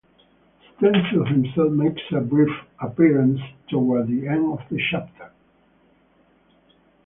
[0.77, 2.49] Stencil himself makes a brief
[2.81, 5.31] appearance toward the end of the chapter.